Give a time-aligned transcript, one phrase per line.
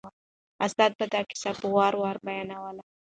[0.65, 2.83] استاد به دا کیسه په وار وار بیانوله.